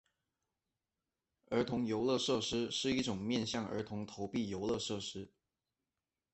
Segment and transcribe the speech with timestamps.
[1.51, 5.31] 儿童游乐设施是一种面向儿童的投币游乐设施。